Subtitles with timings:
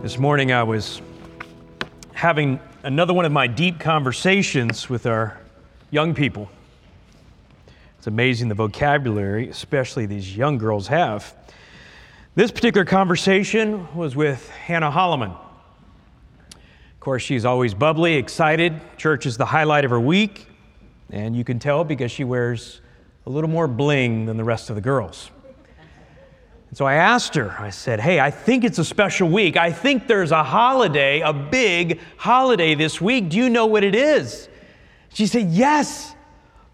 [0.00, 1.02] This morning I was
[2.12, 5.36] having another one of my deep conversations with our
[5.90, 6.48] young people.
[7.98, 11.34] It's amazing the vocabulary, especially these young girls, have.
[12.36, 15.36] This particular conversation was with Hannah Holloman.
[16.52, 18.80] Of course, she's always bubbly, excited.
[18.98, 20.46] Church is the highlight of her week,
[21.10, 22.82] and you can tell because she wears
[23.26, 25.32] a little more bling than the rest of the girls.
[26.68, 29.56] And so I asked her, I said, Hey, I think it's a special week.
[29.56, 33.30] I think there's a holiday, a big holiday this week.
[33.30, 34.48] Do you know what it is?
[35.14, 36.14] She said, Yes,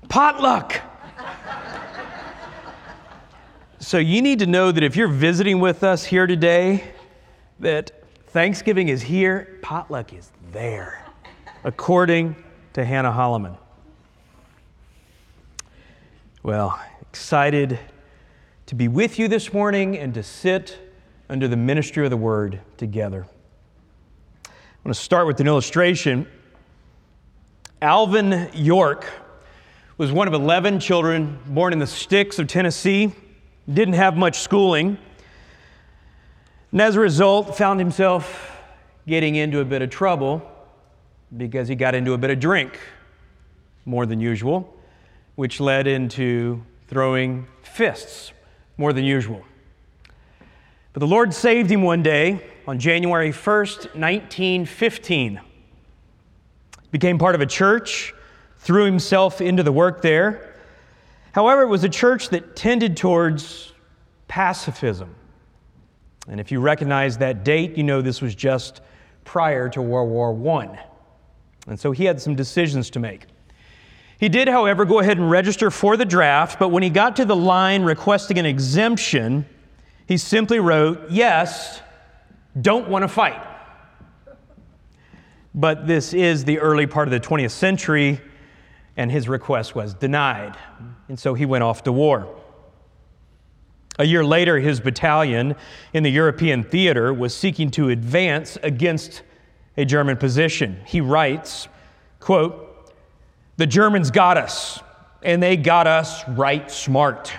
[0.08, 0.80] potluck.
[3.78, 6.84] so you need to know that if you're visiting with us here today,
[7.60, 7.92] that
[8.28, 11.04] Thanksgiving is here, potluck is there,
[11.62, 12.34] according
[12.72, 13.56] to Hannah Holloman.
[16.42, 17.78] Well, excited
[18.66, 20.78] to be with you this morning and to sit
[21.28, 23.26] under the ministry of the word together.
[24.46, 24.50] I
[24.84, 26.26] want to start with an illustration.
[27.82, 29.06] Alvin York
[29.98, 33.12] was one of 11 children born in the sticks of Tennessee,
[33.70, 34.98] didn't have much schooling,
[36.72, 38.50] and as a result, found himself
[39.06, 40.42] getting into a bit of trouble
[41.36, 42.80] because he got into a bit of drink
[43.84, 44.74] more than usual,
[45.34, 48.32] which led into throwing fists
[48.76, 49.44] more than usual.
[50.92, 55.40] But the Lord saved him one day on January 1st, 1915.
[56.90, 58.14] Became part of a church,
[58.58, 60.54] threw himself into the work there.
[61.32, 63.72] However, it was a church that tended towards
[64.28, 65.14] pacifism.
[66.28, 68.80] And if you recognize that date, you know this was just
[69.24, 70.78] prior to World War I.
[71.66, 73.26] And so he had some decisions to make.
[74.24, 77.26] He did, however, go ahead and register for the draft, but when he got to
[77.26, 79.44] the line requesting an exemption,
[80.06, 81.82] he simply wrote, Yes,
[82.58, 83.38] don't want to fight.
[85.54, 88.18] But this is the early part of the 20th century,
[88.96, 90.56] and his request was denied.
[91.08, 92.34] And so he went off to war.
[93.98, 95.54] A year later, his battalion
[95.92, 99.20] in the European theater was seeking to advance against
[99.76, 100.80] a German position.
[100.86, 101.68] He writes,
[102.20, 102.63] quote,
[103.56, 104.80] the Germans got us,
[105.22, 107.32] and they got us right smart.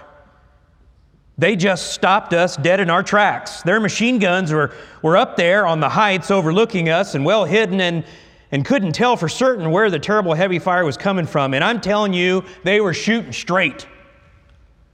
[1.38, 3.62] They just stopped us dead in our tracks.
[3.62, 7.82] Their machine guns were, were up there on the heights overlooking us and well hidden
[7.82, 8.06] and,
[8.52, 11.54] and couldn't tell for certain where the terrible heavy fire was coming from.
[11.54, 13.86] And I'm telling you, they were shooting straight.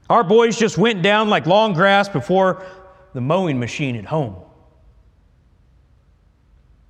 [0.10, 2.66] Our boys just went down like long grass before
[3.14, 4.36] the mowing machine at home.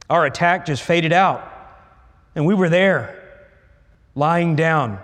[0.10, 1.50] Our attack just faded out,
[2.36, 3.21] and we were there
[4.16, 5.00] lying down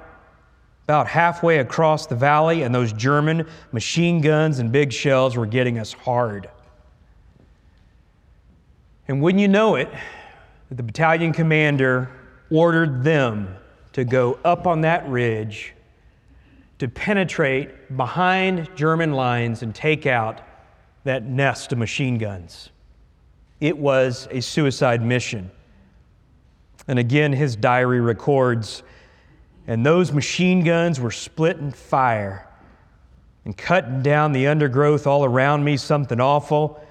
[0.84, 5.80] about halfway across the valley, and those German machine guns and big shells were getting
[5.80, 6.50] us hard.
[9.10, 9.90] And wouldn't you know it,
[10.72, 12.10] the battalion commander
[12.50, 13.54] ordered them
[13.94, 15.74] to go up on that ridge
[16.80, 20.42] to penetrate behind German lines and take out
[21.04, 22.70] that nest of machine guns.
[23.60, 25.50] It was a suicide mission.
[26.88, 28.84] And again, his diary records
[29.68, 32.48] and those machine guns were splitting fire
[33.44, 36.82] and cutting down the undergrowth all around me, something awful.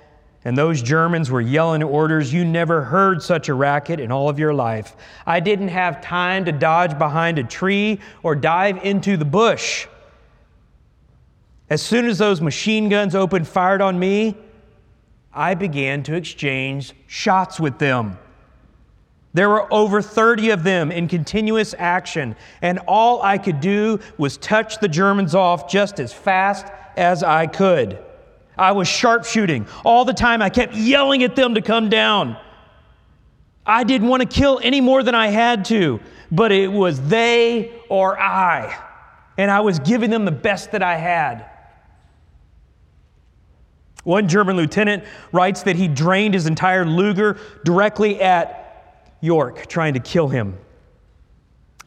[0.44, 2.32] And those Germans were yelling orders.
[2.32, 4.94] You never heard such a racket in all of your life.
[5.26, 9.88] I didn't have time to dodge behind a tree or dive into the bush.
[11.68, 14.36] As soon as those machine guns opened fire on me,
[15.32, 18.18] I began to exchange shots with them.
[19.36, 24.38] There were over 30 of them in continuous action, and all I could do was
[24.38, 26.64] touch the Germans off just as fast
[26.96, 27.98] as I could.
[28.56, 29.66] I was sharpshooting.
[29.84, 32.38] All the time I kept yelling at them to come down.
[33.66, 36.00] I didn't want to kill any more than I had to,
[36.32, 38.74] but it was they or I.
[39.36, 41.44] And I was giving them the best that I had.
[44.02, 48.65] One German lieutenant writes that he drained his entire Luger directly at
[49.20, 50.58] York trying to kill him.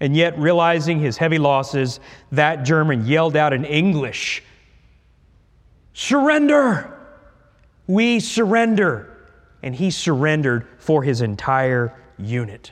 [0.01, 1.99] And yet, realizing his heavy losses,
[2.31, 4.43] that German yelled out in English
[5.93, 6.97] Surrender!
[7.87, 9.27] We surrender!
[9.61, 12.71] And he surrendered for his entire unit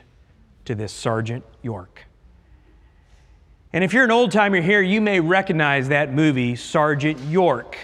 [0.64, 2.06] to this Sergeant York.
[3.72, 7.76] And if you're an old timer here, you may recognize that movie, Sergeant York.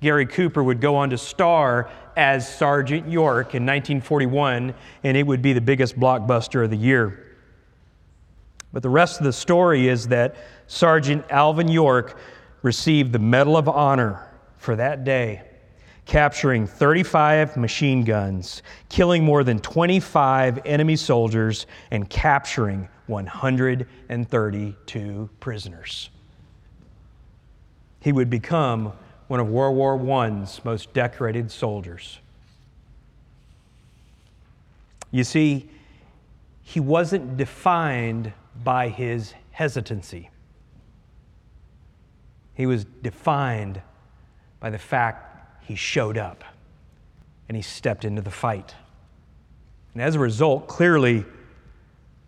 [0.00, 5.42] Gary Cooper would go on to star as Sergeant York in 1941, and it would
[5.42, 7.36] be the biggest blockbuster of the year.
[8.72, 10.36] But the rest of the story is that
[10.66, 12.18] Sergeant Alvin York
[12.62, 15.42] received the Medal of Honor for that day.
[16.06, 26.10] capturing 35 machine guns, killing more than 25 enemy soldiers, and capturing 132 prisoners.
[28.00, 28.92] He would become
[29.28, 32.18] one of World War I's most decorated soldiers.
[35.10, 35.68] You see,
[36.62, 38.32] he wasn't defined
[38.62, 40.30] by his hesitancy.
[42.54, 43.80] He was defined
[44.60, 46.44] by the fact he showed up
[47.48, 48.74] and he stepped into the fight.
[49.92, 51.24] And as a result, clearly,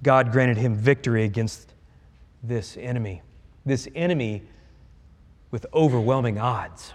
[0.02, 1.72] God granted him victory against
[2.42, 3.22] this enemy.
[3.64, 4.42] This enemy
[5.50, 6.92] with overwhelming odds.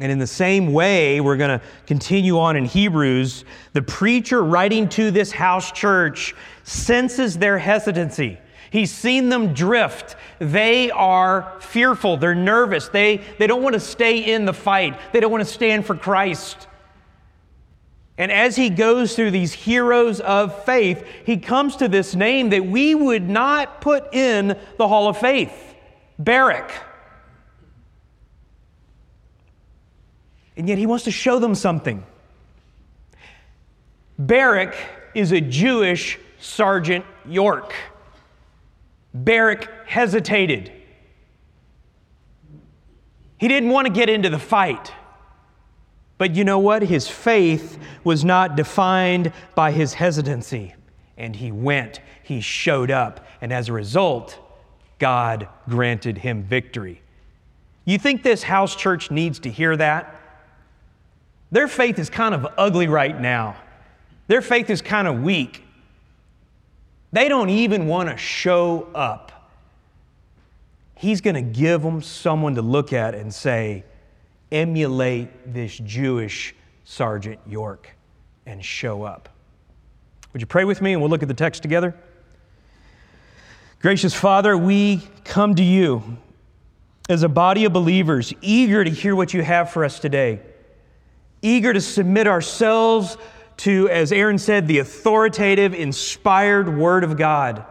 [0.00, 3.44] And in the same way, we're going to continue on in Hebrews.
[3.74, 6.34] The preacher writing to this house church
[6.64, 8.38] senses their hesitancy.
[8.70, 10.16] He's seen them drift.
[10.40, 12.16] They are fearful.
[12.16, 12.88] They're nervous.
[12.88, 14.98] They, they don't want to stay in the fight.
[15.12, 16.66] They don't want to stand for Christ.
[18.18, 22.66] And as he goes through these heroes of faith, he comes to this name that
[22.66, 25.73] we would not put in the Hall of Faith
[26.18, 26.72] Barak.
[30.56, 32.04] And yet he wants to show them something.
[34.18, 34.76] Barak
[35.14, 37.74] is a Jewish Sergeant York.
[39.12, 40.70] Barak hesitated.
[43.38, 44.92] He didn't want to get into the fight.
[46.18, 46.82] But you know what?
[46.82, 50.74] His faith was not defined by his hesitancy.
[51.16, 54.38] And he went, he showed up, and as a result,
[54.98, 57.02] God granted him victory.
[57.84, 60.20] You think this house church needs to hear that?
[61.50, 63.56] Their faith is kind of ugly right now.
[64.26, 65.62] Their faith is kind of weak.
[67.12, 69.52] They don't even want to show up.
[70.96, 73.84] He's going to give them someone to look at and say,
[74.50, 76.54] emulate this Jewish
[76.84, 77.90] Sergeant York
[78.46, 79.28] and show up.
[80.32, 81.94] Would you pray with me and we'll look at the text together?
[83.84, 86.16] Gracious Father, we come to you
[87.10, 90.40] as a body of believers, eager to hear what you have for us today,
[91.42, 93.18] eager to submit ourselves
[93.58, 97.62] to, as Aaron said, the authoritative, inspired Word of God.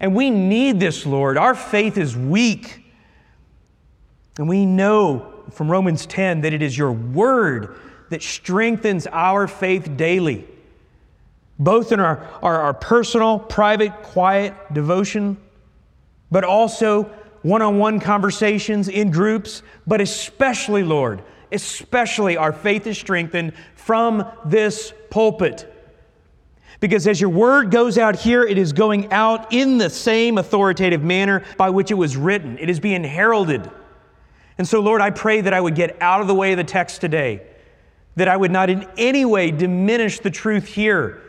[0.00, 1.38] And we need this, Lord.
[1.38, 2.82] Our faith is weak.
[4.36, 7.76] And we know from Romans 10 that it is your Word
[8.08, 10.48] that strengthens our faith daily
[11.60, 15.36] both in our, our, our personal, private, quiet devotion,
[16.30, 17.04] but also
[17.42, 21.22] one on one conversations in groups, but especially, Lord,
[21.52, 25.72] especially our faith is strengthened from this pulpit.
[26.80, 31.02] Because as your word goes out here, it is going out in the same authoritative
[31.02, 32.58] manner by which it was written.
[32.58, 33.70] It is being heralded.
[34.56, 36.64] And so, Lord, I pray that I would get out of the way of the
[36.64, 37.42] text today,
[38.16, 41.22] that I would not in any way diminish the truth here,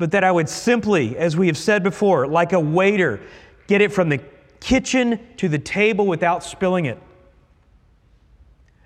[0.00, 3.20] but that I would simply, as we have said before, like a waiter,
[3.66, 4.18] get it from the
[4.58, 6.98] kitchen to the table without spilling it.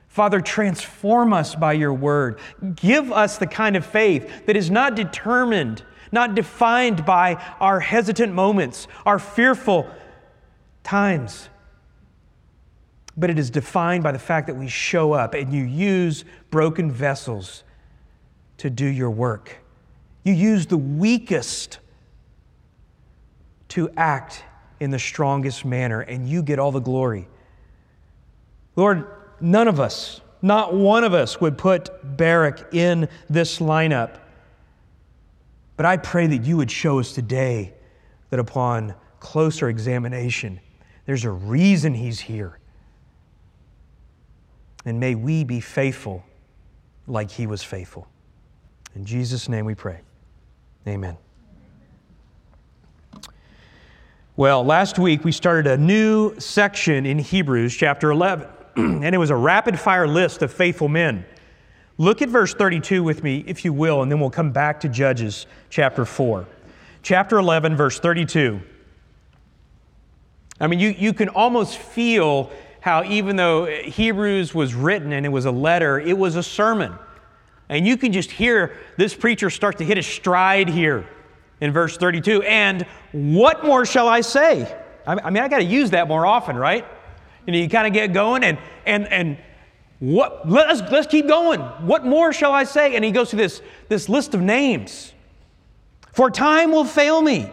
[0.09, 2.41] Father, transform us by your word.
[2.75, 8.33] Give us the kind of faith that is not determined, not defined by our hesitant
[8.33, 9.89] moments, our fearful
[10.83, 11.49] times,
[13.17, 16.91] but it is defined by the fact that we show up and you use broken
[16.91, 17.63] vessels
[18.57, 19.64] to do your work.
[20.25, 21.79] You use the weakest
[23.69, 24.43] to act
[24.81, 27.29] in the strongest manner, and you get all the glory.
[28.75, 29.07] Lord,
[29.41, 34.19] none of us, not one of us, would put Barak in this lineup.
[35.77, 37.75] But I pray that you would show us today
[38.31, 40.61] that upon closer examination,
[41.07, 42.59] there's a reason he's here.
[44.85, 46.25] And may we be faithful
[47.07, 48.07] like he was faithful.
[48.95, 50.01] In Jesus' name we pray.
[50.87, 51.17] Amen.
[54.37, 59.31] Well, last week we started a new section in Hebrews chapter 11, and it was
[59.31, 61.25] a rapid fire list of faithful men.
[61.97, 64.89] Look at verse 32 with me, if you will, and then we'll come back to
[64.89, 66.47] Judges chapter 4.
[67.03, 68.61] Chapter 11, verse 32.
[70.61, 72.51] I mean, you, you can almost feel
[72.81, 76.93] how, even though Hebrews was written and it was a letter, it was a sermon.
[77.69, 81.07] And you can just hear this preacher start to hit a stride here
[81.61, 82.43] in verse 32.
[82.43, 84.81] And what more shall I say?
[85.07, 86.87] I mean, I got to use that more often, right?
[87.47, 89.39] You know, you kind of get going and, and, and
[89.99, 91.61] what, let's, let's keep going.
[91.61, 92.97] What more shall I say?
[92.97, 95.13] And he goes through this, this list of names.
[96.13, 97.51] For time will fail me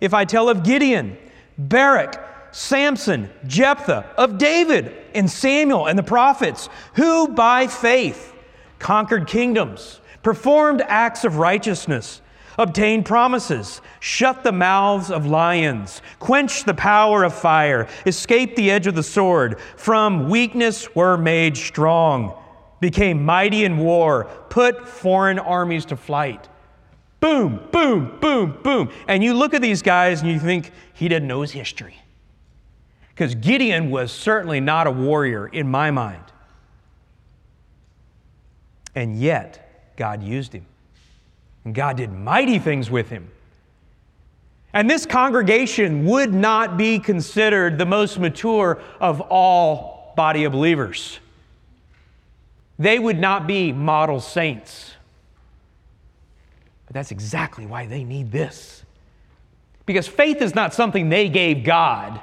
[0.00, 1.16] if I tell of Gideon,
[1.56, 8.34] Barak, Samson, Jephthah, of David, and Samuel and the prophets, who by faith
[8.78, 12.20] conquered kingdoms, performed acts of righteousness,
[12.58, 18.86] obtained promises, shut the mouths of lions, quenched the power of fire, escaped the edge
[18.86, 22.36] of the sword, from weakness were made strong,
[22.80, 26.48] became mighty in war, put foreign armies to flight.
[27.20, 28.90] Boom, boom, boom, boom.
[29.08, 31.96] And you look at these guys and you think, he didn't know his history.
[33.08, 36.22] Because Gideon was certainly not a warrior in my mind.
[38.94, 40.66] And yet, God used him.
[41.64, 43.30] And God did mighty things with him.
[44.72, 51.18] And this congregation would not be considered the most mature of all body of believers.
[52.78, 54.94] They would not be model saints.
[56.86, 58.82] But that's exactly why they need this.
[59.84, 62.20] Because faith is not something they gave God,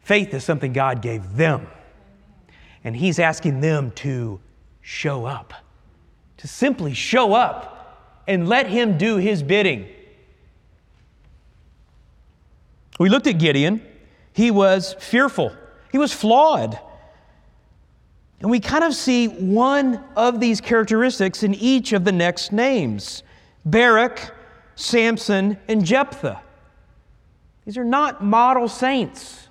[0.00, 1.66] faith is something God gave them.
[2.84, 4.40] And He's asking them to
[4.86, 5.52] show up,
[6.36, 9.88] to simply show up and let Him do His bidding.
[13.00, 13.82] We looked at Gideon.
[14.32, 15.52] He was fearful,
[15.90, 16.78] he was flawed.
[18.40, 23.24] And we kind of see one of these characteristics in each of the next names
[23.64, 24.32] Barak,
[24.76, 26.40] Samson, and Jephthah.
[27.64, 29.48] These are not model saints,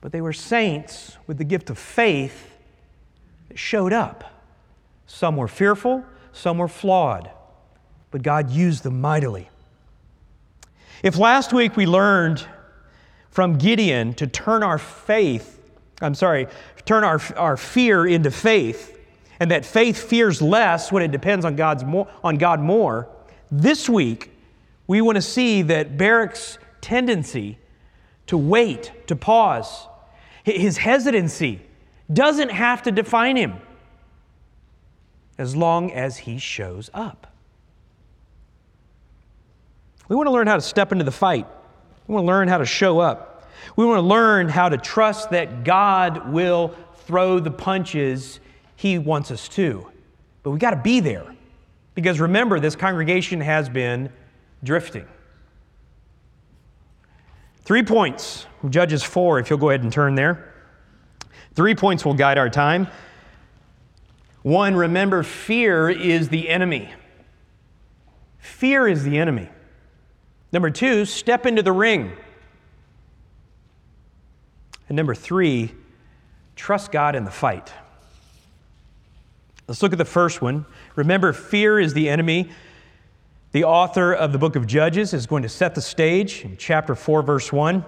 [0.00, 2.55] but they were saints with the gift of faith
[3.56, 4.24] showed up.
[5.06, 7.30] Some were fearful, some were flawed,
[8.10, 9.48] but God used them mightily.
[11.02, 12.44] If last week we learned
[13.30, 15.56] from Gideon to turn our faith
[16.00, 16.46] I'm sorry,
[16.84, 18.98] turn our, our fear into faith,
[19.40, 23.08] and that faith fears less when it depends on, God's more, on God more.
[23.50, 24.30] This week,
[24.86, 27.58] we want to see that Barak's tendency
[28.26, 29.86] to wait, to pause,
[30.44, 31.62] his hesitancy
[32.12, 33.54] doesn't have to define him
[35.38, 37.32] as long as he shows up.
[40.08, 41.46] We want to learn how to step into the fight.
[42.06, 43.48] We want to learn how to show up.
[43.74, 46.74] We want to learn how to trust that God will
[47.06, 48.40] throw the punches
[48.76, 49.90] He wants us to.
[50.42, 51.34] But we got to be there.
[51.94, 54.10] Because remember, this congregation has been
[54.62, 55.06] drifting.
[57.62, 60.52] Three points Judges 4, if you'll go ahead and turn there.
[61.56, 62.86] Three points will guide our time.
[64.42, 66.90] One, remember, fear is the enemy.
[68.38, 69.48] Fear is the enemy.
[70.52, 72.12] Number two, step into the ring.
[74.88, 75.74] And number three,
[76.54, 77.72] trust God in the fight.
[79.66, 80.66] Let's look at the first one.
[80.94, 82.50] Remember, fear is the enemy.
[83.52, 86.94] The author of the book of Judges is going to set the stage in chapter
[86.94, 87.84] 4, verse 1.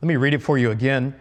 [0.00, 1.14] Let me read it for you again.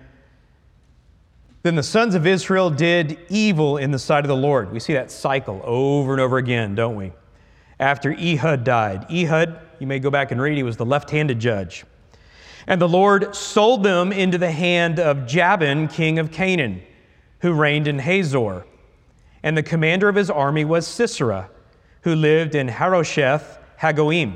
[1.63, 4.71] Then the sons of Israel did evil in the sight of the Lord.
[4.71, 7.11] We see that cycle over and over again, don't we?
[7.79, 9.11] After Ehud died.
[9.11, 11.83] Ehud, you may go back and read, he was the left handed judge.
[12.67, 16.81] And the Lord sold them into the hand of Jabin, king of Canaan,
[17.39, 18.65] who reigned in Hazor.
[19.43, 21.49] And the commander of his army was Sisera,
[22.01, 24.35] who lived in Harosheth Hagoyim.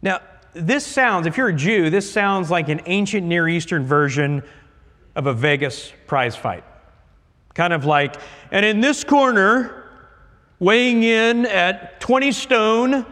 [0.00, 0.20] Now,
[0.54, 4.42] this sounds, if you're a Jew, this sounds like an ancient Near Eastern version
[5.14, 6.64] of a Vegas prize fight.
[7.54, 8.16] Kind of like,
[8.50, 9.84] and in this corner,
[10.58, 13.06] weighing in at 20 stone,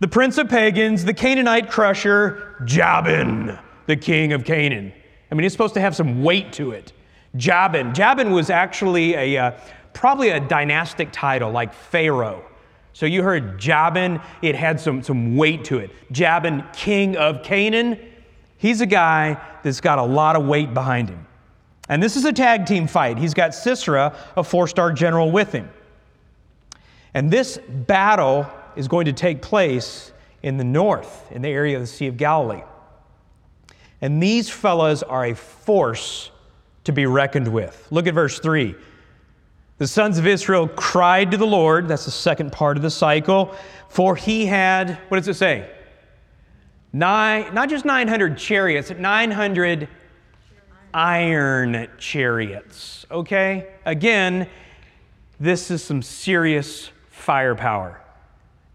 [0.00, 4.92] the prince of pagans, the Canaanite crusher, Jabin, the king of Canaan.
[5.30, 6.92] I mean, it's supposed to have some weight to it.
[7.36, 7.92] Jabin.
[7.94, 9.50] Jabin was actually a, uh,
[9.92, 12.44] probably a dynastic title like Pharaoh.
[12.92, 15.90] So you heard Jabin, it had some, some weight to it.
[16.12, 17.98] Jabin, king of Canaan,
[18.56, 21.26] he's a guy that's got a lot of weight behind him.
[21.88, 23.18] And this is a tag team fight.
[23.18, 25.68] He's got Sisera, a four star general, with him.
[27.12, 30.12] And this battle is going to take place
[30.42, 32.62] in the north, in the area of the Sea of Galilee.
[34.00, 36.30] And these fellows are a force
[36.84, 37.86] to be reckoned with.
[37.90, 38.74] Look at verse 3.
[39.78, 43.54] The sons of Israel cried to the Lord, that's the second part of the cycle,
[43.88, 45.70] for he had, what does it say?
[46.92, 49.88] Nine, not just 900 chariots, 900
[50.94, 53.04] iron chariots.
[53.10, 53.66] Okay?
[53.84, 54.48] Again,
[55.38, 58.00] this is some serious firepower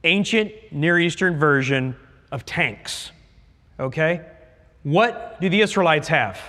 [0.04, 1.96] ancient Near Eastern version
[2.32, 3.12] of tanks.
[3.80, 4.26] Okay?
[4.84, 6.40] What do the Israelites have?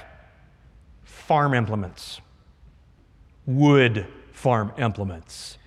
[1.02, 2.20] Farm implements,
[3.46, 5.58] wood farm implements.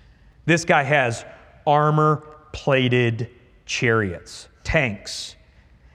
[0.46, 1.24] This guy has
[1.66, 3.30] armor plated
[3.66, 5.36] chariots, tanks.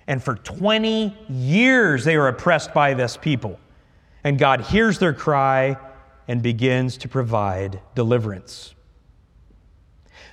[0.08, 3.60] And for 20 years, they were oppressed by this people.
[4.24, 5.78] And God hears their cry
[6.28, 8.76] and begins to provide deliverance.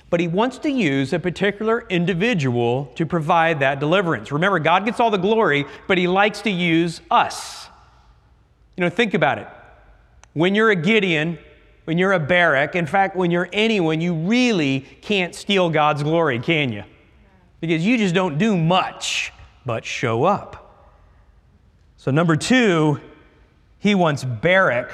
[0.09, 4.31] But he wants to use a particular individual to provide that deliverance.
[4.31, 7.67] Remember, God gets all the glory, but he likes to use us.
[8.77, 9.47] You know, think about it.
[10.33, 11.39] When you're a Gideon,
[11.85, 16.39] when you're a Barak, in fact, when you're anyone, you really can't steal God's glory,
[16.39, 16.83] can you?
[17.59, 19.33] Because you just don't do much
[19.65, 20.93] but show up.
[21.97, 23.01] So, number two,
[23.79, 24.91] he wants Barak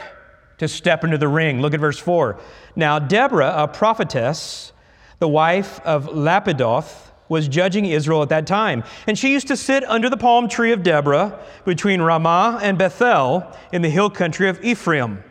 [0.58, 1.62] to step into the ring.
[1.62, 2.40] Look at verse 4.
[2.75, 4.72] Now, Deborah, a prophetess,
[5.20, 8.84] the wife of Lapidoth, was judging Israel at that time.
[9.08, 13.52] And she used to sit under the palm tree of Deborah between Ramah and Bethel
[13.72, 15.24] in the hill country of Ephraim.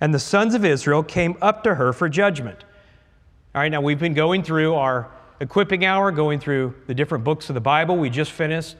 [0.00, 2.64] And the sons of Israel came up to her for judgment.
[3.54, 7.48] All right, now we've been going through our equipping hour, going through the different books
[7.48, 7.96] of the Bible.
[7.96, 8.76] We just finished,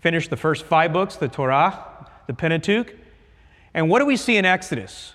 [0.00, 2.94] finished the first five books, the Torah, the Pentateuch.
[3.74, 5.14] And what do we see in Exodus?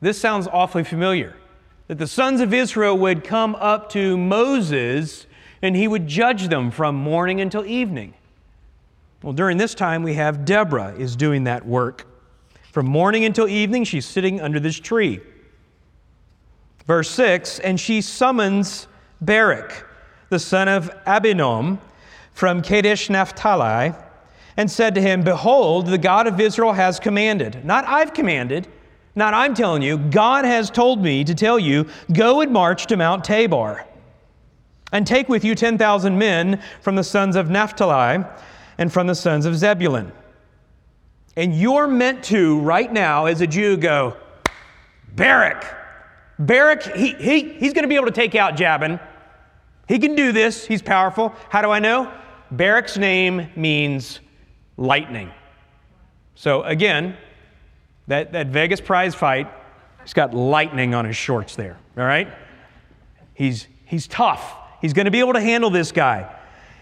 [0.00, 1.36] This sounds awfully familiar.
[1.88, 5.26] That the sons of Israel would come up to Moses
[5.62, 8.14] and he would judge them from morning until evening.
[9.22, 12.06] Well, during this time, we have Deborah is doing that work.
[12.72, 15.20] From morning until evening, she's sitting under this tree.
[16.86, 18.86] Verse 6 And she summons
[19.20, 19.86] Barak,
[20.28, 21.78] the son of Abinoam,
[22.32, 23.92] from Kadesh Naphtali,
[24.56, 27.64] and said to him, Behold, the God of Israel has commanded.
[27.64, 28.68] Not I've commanded,
[29.14, 29.98] not I'm telling you.
[29.98, 33.84] God has told me to tell you, Go and march to Mount Tabor,
[34.92, 38.24] and take with you 10,000 men from the sons of Naphtali
[38.78, 40.12] and from the sons of Zebulun.
[41.36, 44.16] And you're meant to, right now, as a Jew, go,
[45.14, 45.64] Barak.
[46.38, 48.98] Barak, he, he, he's going to be able to take out Jabin.
[49.88, 50.66] He can do this.
[50.66, 51.34] He's powerful.
[51.48, 52.12] How do I know?
[52.50, 54.20] Barak's name means
[54.78, 55.30] lightning.
[56.34, 57.16] So again,
[58.06, 59.52] that, that Vegas prize fight,
[60.02, 62.28] he's got lightning on his shorts there, all right?
[63.34, 64.56] He's, he's tough.
[64.80, 66.34] He's going to be able to handle this guy.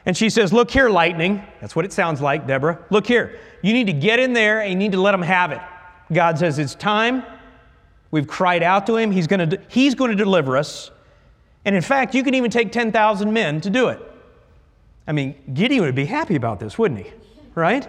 [0.05, 1.43] And she says, Look here, lightning.
[1.61, 2.79] That's what it sounds like, Deborah.
[2.91, 3.41] Look here.
[3.63, 5.61] You need to get in there and you need to let him have it.
[6.13, 7.25] God says, It's time.
[8.13, 9.11] We've cried out to him.
[9.11, 10.93] He's going to, he's going to deliver us.
[11.65, 14.01] And in fact, you can even take 10,000 men to do it.
[15.09, 17.13] I mean, Gideon would be happy about this, wouldn't he?
[17.57, 17.89] Right?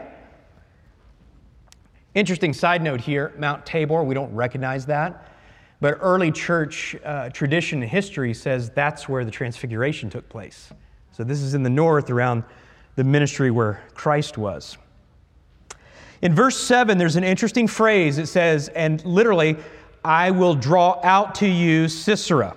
[2.15, 5.31] Interesting side note here Mount Tabor, we don't recognize that.
[5.79, 10.71] But early church uh, tradition and history says that's where the transfiguration took place.
[11.11, 12.43] So this is in the north around
[12.95, 14.77] the ministry where Christ was.
[16.21, 18.17] In verse 7, there's an interesting phrase.
[18.17, 19.57] It says, and literally,
[20.03, 22.55] I will draw out to you Sisera.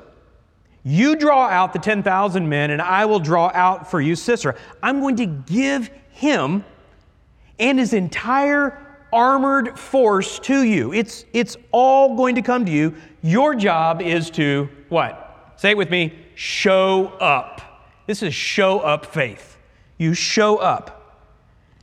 [0.82, 4.56] You draw out the 10,000 men, and I will draw out for you Sisera.
[4.82, 6.64] I'm going to give him
[7.60, 8.76] and his entire
[9.12, 10.92] armored force to you.
[10.92, 12.94] It's, it's all going to come to you.
[13.22, 15.54] Your job is to what?
[15.56, 17.60] Say it with me show up.
[18.06, 19.58] This is show up faith.
[19.98, 21.28] You show up.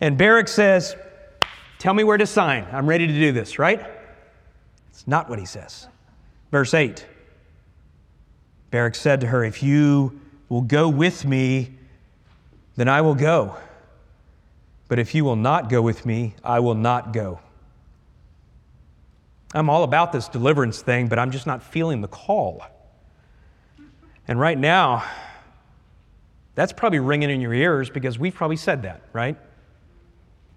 [0.01, 0.95] And Barak says,
[1.79, 2.65] Tell me where to sign.
[2.71, 3.85] I'm ready to do this, right?
[4.89, 5.87] It's not what he says.
[6.51, 7.05] Verse 8
[8.71, 11.75] Barak said to her, If you will go with me,
[12.75, 13.55] then I will go.
[14.87, 17.39] But if you will not go with me, I will not go.
[19.53, 22.63] I'm all about this deliverance thing, but I'm just not feeling the call.
[24.27, 25.05] And right now,
[26.55, 29.37] that's probably ringing in your ears because we've probably said that, right?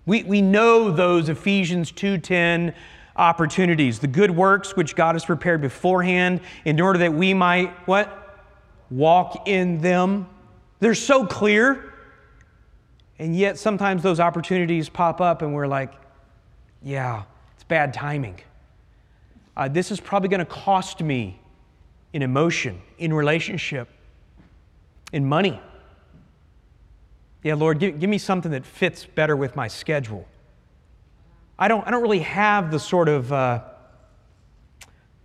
[0.06, 2.74] We, we know those Ephesians 2:10
[3.16, 8.16] opportunities, the good works which God has prepared beforehand in order that we might what?
[8.90, 10.26] Walk in them.
[10.80, 11.89] They're so clear.
[13.20, 15.92] And yet, sometimes those opportunities pop up, and we're like,
[16.82, 18.40] yeah, it's bad timing.
[19.54, 21.38] Uh, this is probably going to cost me
[22.14, 23.90] in emotion, in relationship,
[25.12, 25.60] in money.
[27.42, 30.26] Yeah, Lord, give, give me something that fits better with my schedule.
[31.58, 33.60] I don't, I don't really have the sort of uh,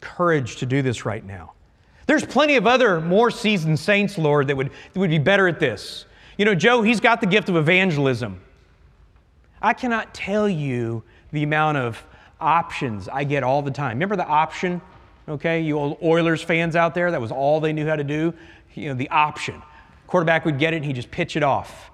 [0.02, 1.54] courage to do this right now.
[2.08, 5.62] There's plenty of other more seasoned saints, Lord, that would, that would be better at
[5.62, 6.06] this.
[6.38, 8.42] You know, Joe, he's got the gift of evangelism.
[9.62, 12.04] I cannot tell you the amount of
[12.40, 13.92] options I get all the time.
[13.98, 14.82] Remember the option?
[15.28, 18.34] Okay, you old Oilers fans out there, that was all they knew how to do.
[18.74, 19.62] You know, the option.
[20.08, 21.90] Quarterback would get it and he'd just pitch it off.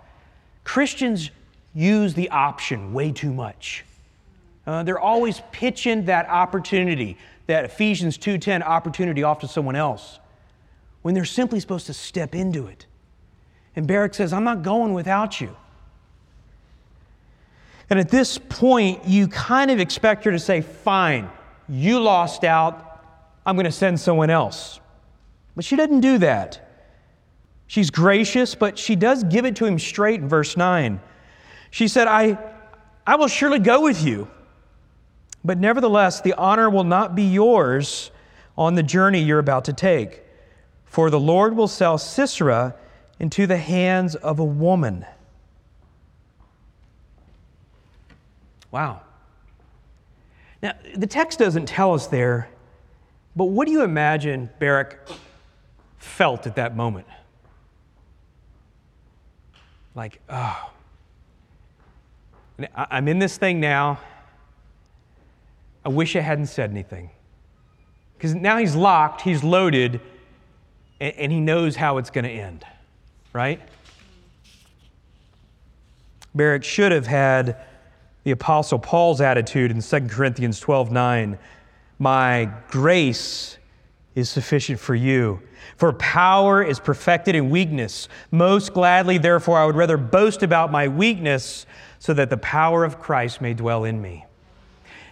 [0.64, 1.32] Christians
[1.74, 3.86] use the option way too much.
[4.68, 10.20] Uh, they're always pitching that opportunity, that Ephesians 2:10 opportunity off to someone else,
[11.02, 12.86] when they're simply supposed to step into it.
[13.76, 15.56] And Barak says, I'm not going without you.
[17.90, 21.30] And at this point, you kind of expect her to say, Fine,
[21.68, 22.88] you lost out.
[23.46, 24.80] I'm going to send someone else.
[25.56, 26.70] But she doesn't do that.
[27.68, 31.00] She's gracious, but she does give it to him straight in verse 9.
[31.70, 32.38] She said, I,
[33.08, 34.30] I will surely go with you,
[35.44, 38.12] but nevertheless, the honor will not be yours
[38.58, 40.22] on the journey you're about to take,
[40.86, 42.76] for the Lord will sell Sisera
[43.22, 45.06] into the hands of a woman.
[48.72, 49.02] Wow.
[50.64, 52.50] Now, the text doesn't tell us there,
[53.36, 55.08] but what do you imagine Barak
[56.00, 57.06] felt at that moment?
[59.94, 60.72] Like, oh,
[62.76, 64.00] I'm in this thing now.
[65.86, 67.12] I wish I hadn't said anything.
[68.18, 70.02] Because now he's locked, he's loaded,
[71.00, 72.66] and, he knows how it's going to end,
[73.34, 73.62] right?
[76.34, 77.58] Barak should have had
[78.24, 81.38] the Apostle Paul's attitude in 2 Corinthians 12 9.
[82.00, 83.58] My grace
[84.16, 85.42] is sufficient for you.
[85.78, 88.08] For power is perfected in weakness.
[88.32, 91.66] Most gladly, therefore, I would rather boast about my weakness
[92.00, 94.26] so that the power of Christ may dwell in me.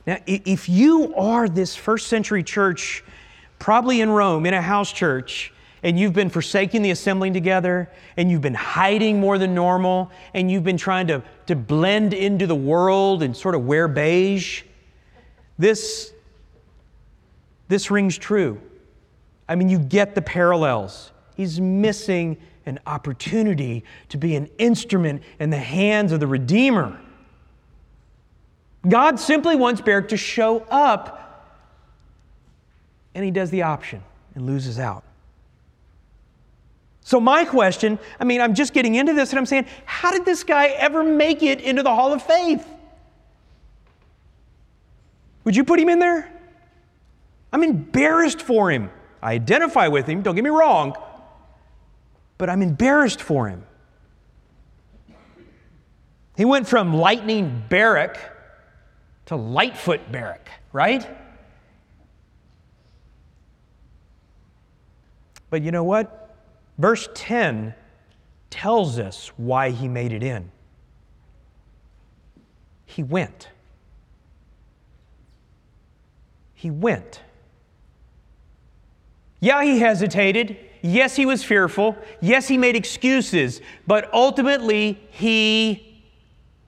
[0.05, 3.03] Now, if you are this first century church,
[3.59, 8.29] probably in Rome, in a house church, and you've been forsaking the assembling together, and
[8.29, 12.55] you've been hiding more than normal, and you've been trying to, to blend into the
[12.55, 14.63] world and sort of wear beige,
[15.57, 16.11] this,
[17.67, 18.59] this rings true.
[19.47, 21.11] I mean, you get the parallels.
[21.35, 26.99] He's missing an opportunity to be an instrument in the hands of the Redeemer.
[28.87, 31.55] God simply wants Barak to show up,
[33.15, 34.03] and he does the option
[34.35, 35.03] and loses out.
[37.09, 40.25] So, my question I mean, I'm just getting into this and I'm saying, how did
[40.25, 42.63] this guy ever make it into the Hall of Faith?
[45.43, 46.31] Would you put him in there?
[47.51, 48.91] I'm embarrassed for him.
[49.23, 50.95] I identify with him, don't get me wrong,
[52.37, 53.65] but I'm embarrassed for him.
[56.37, 58.19] He went from lightning Barak
[59.25, 61.07] to Lightfoot Barak, right?
[65.49, 66.18] But you know what?
[66.79, 67.75] Verse 10
[68.49, 70.49] tells us why he made it in.
[72.85, 73.49] He went.
[76.55, 77.21] He went.
[79.41, 80.57] Yeah, he hesitated.
[80.81, 81.97] Yes, he was fearful.
[82.21, 83.61] Yes, he made excuses.
[83.85, 86.01] But ultimately, he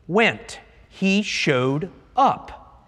[0.07, 0.59] went.
[0.89, 2.85] He showed up.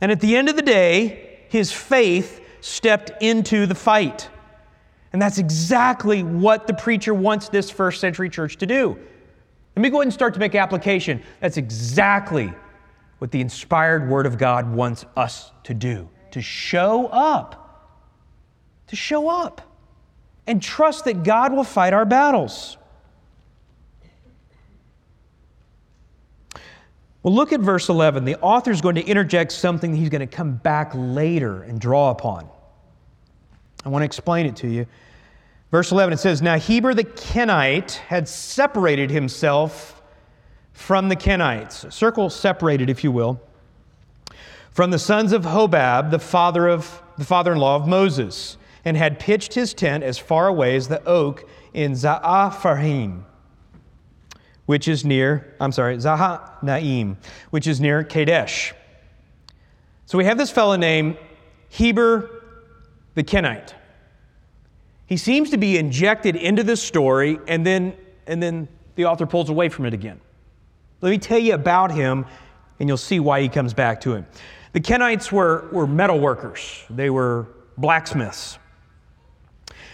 [0.00, 4.28] And at the end of the day, his faith stepped into the fight.
[5.16, 8.98] And that's exactly what the preacher wants this first century church to do.
[9.74, 11.22] Let me go ahead and start to make application.
[11.40, 12.52] That's exactly
[13.16, 17.96] what the inspired Word of God wants us to do to show up.
[18.88, 19.62] To show up.
[20.46, 22.76] And trust that God will fight our battles.
[27.22, 28.26] Well, look at verse 11.
[28.26, 32.10] The author is going to interject something he's going to come back later and draw
[32.10, 32.50] upon.
[33.82, 34.86] I want to explain it to you.
[35.70, 40.00] Verse 11, it says, Now Heber the Kenite had separated himself
[40.72, 41.92] from the Kenites.
[41.92, 43.40] Circle separated, if you will,
[44.70, 49.54] from the sons of Hobab, the father of the father-in-law of Moses, and had pitched
[49.54, 53.22] his tent as far away as the oak in Zaapharnim,
[54.66, 57.16] which is near, I'm sorry, Zahanaim,
[57.50, 58.74] which is near Kadesh.
[60.04, 61.16] So we have this fellow named
[61.68, 62.30] Heber
[63.14, 63.74] the Kenite.
[65.06, 69.50] He seems to be injected into this story, and then, and then the author pulls
[69.50, 70.20] away from it again.
[71.00, 72.26] Let me tell you about him,
[72.80, 74.26] and you'll see why he comes back to him.
[74.72, 77.46] The Kenites were, were metal workers, they were
[77.78, 78.58] blacksmiths.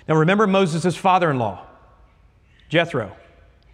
[0.09, 1.66] Now, remember Moses' father in law,
[2.68, 3.16] Jethro.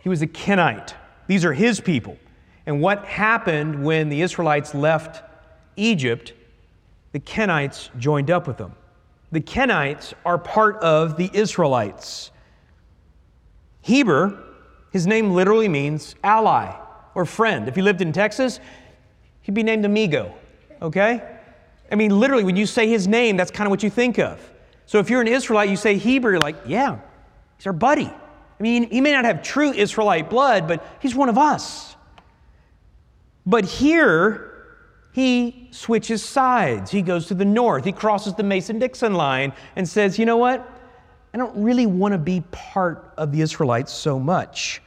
[0.00, 0.94] He was a Kenite.
[1.26, 2.16] These are his people.
[2.66, 5.22] And what happened when the Israelites left
[5.76, 6.34] Egypt?
[7.12, 8.74] The Kenites joined up with them.
[9.30, 12.30] The Kenites are part of the Israelites.
[13.82, 14.42] Heber,
[14.90, 16.74] his name literally means ally
[17.14, 17.68] or friend.
[17.68, 18.60] If he lived in Texas,
[19.42, 20.34] he'd be named Amigo,
[20.80, 21.22] okay?
[21.90, 24.40] I mean, literally, when you say his name, that's kind of what you think of.
[24.86, 26.98] So if you're an Israelite, you say Heber, you're like, yeah,
[27.56, 28.06] he's our buddy.
[28.06, 31.96] I mean, he may not have true Israelite blood, but he's one of us.
[33.46, 34.47] But here,
[35.18, 36.92] he switches sides.
[36.92, 37.84] He goes to the north.
[37.84, 40.70] He crosses the Mason Dixon line and says, You know what?
[41.34, 44.80] I don't really want to be part of the Israelites so much.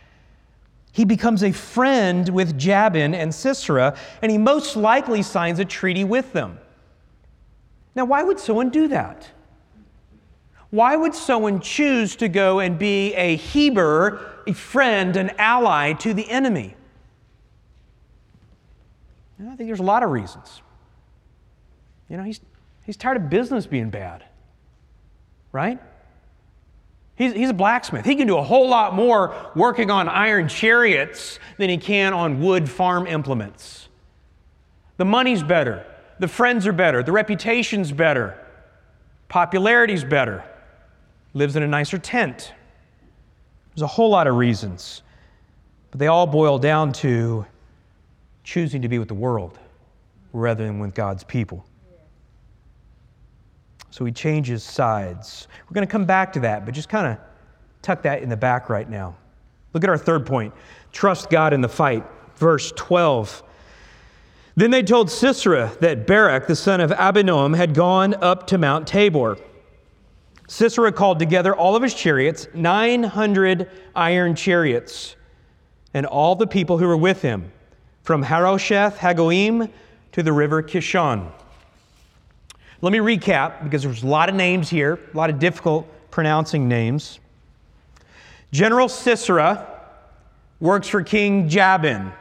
[0.94, 6.06] He becomes a friend with Jabin and Sisera, and he most likely signs a treaty
[6.06, 6.60] with them.
[7.94, 9.30] Now, why would someone do that?
[10.70, 16.14] Why would someone choose to go and be a Heber, a friend, an ally to
[16.14, 16.76] the enemy?
[19.42, 20.62] You know, I think there's a lot of reasons.
[22.08, 22.42] You know, he's,
[22.86, 24.24] he's tired of business being bad,
[25.52, 25.80] right?
[27.16, 28.06] He's, he's a blacksmith.
[28.06, 32.40] He can do a whole lot more working on iron chariots than he can on
[32.40, 33.90] wood farm implements.
[34.98, 35.88] The money's better,
[36.20, 38.38] the friends are better, the reputation's better,
[39.28, 40.44] popularity's better
[41.34, 42.54] lives in a nicer tent.
[43.74, 45.02] There's a whole lot of reasons,
[45.90, 47.48] but they all boil down to
[48.44, 49.60] choosing to be with the world
[50.34, 51.66] rather than with God's people.
[53.92, 55.48] So he changes sides.
[55.70, 57.18] We're going to come back to that, but just kind of
[57.82, 59.16] tuck that in the back right now.
[59.74, 60.54] Look at our third point
[60.92, 62.04] trust God in the fight.
[62.36, 63.44] Verse 12.
[64.56, 68.88] Then they told Sisera that Barak, the son of Abinoam, had gone up to Mount
[68.88, 69.38] Tabor.
[70.48, 75.16] Sisera called together all of his chariots, 900 iron chariots,
[75.94, 77.52] and all the people who were with him,
[78.04, 79.70] from Harosheth Hagoyim
[80.12, 81.32] to the river Kishon.
[82.82, 86.68] Let me recap because there's a lot of names here, a lot of difficult pronouncing
[86.68, 87.20] names.
[88.52, 89.68] General Sisera
[90.60, 92.12] works for King Jabin,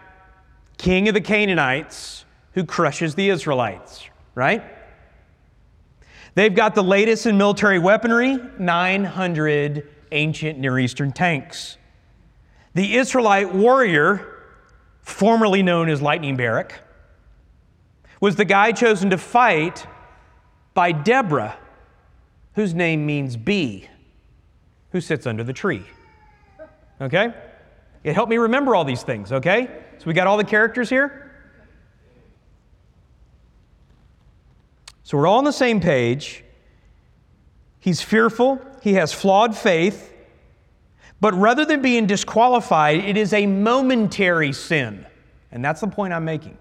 [0.77, 4.63] king of the Canaanites, who crushes the Israelites, right?
[6.35, 11.77] They've got the latest in military weaponry 900 ancient Near Eastern tanks.
[12.75, 14.40] The Israelite warrior,
[15.03, 16.81] formerly known as Lightning Barak,
[18.21, 19.87] was the guy chosen to fight
[20.75, 21.57] by Deborah,
[22.55, 23.89] whose name means bee,
[24.93, 25.85] who sits under the tree.
[27.01, 27.33] Okay?
[28.05, 29.69] It helped me remember all these things, okay?
[29.99, 31.31] So we got all the characters here?
[35.03, 36.45] So we're all on the same page.
[37.81, 40.13] He's fearful, he has flawed faith,
[41.21, 45.07] but rather than being disqualified, it is a momentary sin.
[45.53, 46.57] And that's the point I'm making.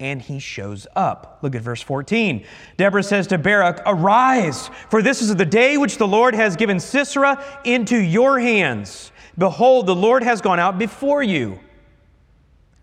[0.00, 1.38] And he shows up.
[1.42, 2.44] Look at verse 14.
[2.76, 6.80] Deborah says to Barak, Arise, for this is the day which the Lord has given
[6.80, 9.12] Sisera into your hands.
[9.38, 11.58] Behold, the Lord has gone out before you.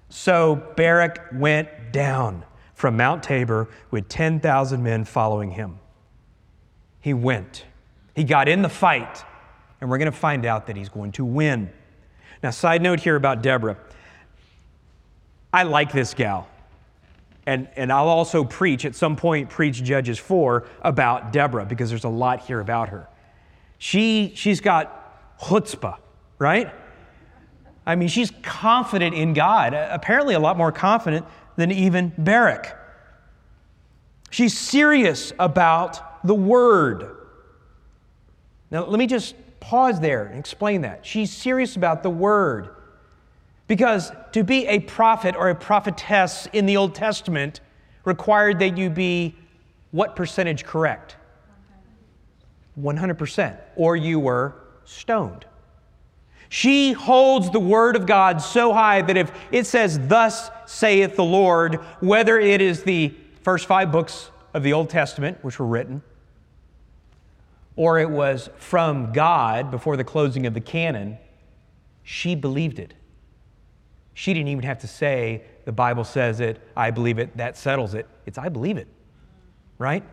[0.09, 5.79] So Barak went down from Mount Tabor with 10,000 men following him.
[7.01, 7.65] He went.
[8.15, 9.23] He got in the fight,
[9.81, 11.69] and we're going to find out that he's going to win.
[12.43, 13.77] Now, side note here about Deborah.
[15.53, 16.47] I like this gal.
[17.45, 22.03] And, and I'll also preach, at some point, preach Judges 4 about Deborah because there's
[22.03, 23.07] a lot here about her.
[23.77, 25.97] She, she's got chutzpah,
[26.37, 26.71] right?
[27.85, 32.75] I mean, she's confident in God, apparently a lot more confident than even Barak.
[34.29, 37.15] She's serious about the word.
[38.69, 41.06] Now, let me just pause there and explain that.
[41.06, 42.69] She's serious about the word.
[43.67, 47.62] Because to be a prophet or a prophetess in the Old Testament
[48.04, 49.36] required that you be
[49.91, 51.17] what percentage correct?
[52.80, 53.58] 100%.
[53.76, 55.45] Or you were stoned.
[56.50, 61.24] She holds the word of God so high that if it says, Thus saith the
[61.24, 66.02] Lord, whether it is the first five books of the Old Testament, which were written,
[67.75, 71.17] or it was from God before the closing of the canon,
[72.03, 72.93] she believed it.
[74.13, 77.93] She didn't even have to say, the Bible says it, I believe it, that settles
[77.93, 78.08] it.
[78.25, 78.88] It's, I believe it,
[79.77, 80.03] right?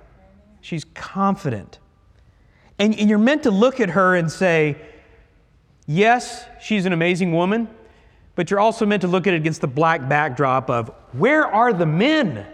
[0.61, 1.79] She's confident.
[2.79, 4.77] And, and you're meant to look at her and say,
[5.87, 7.69] Yes, she's an amazing woman,
[8.35, 11.73] but you're also meant to look at it against the black backdrop of where are
[11.73, 12.45] the men?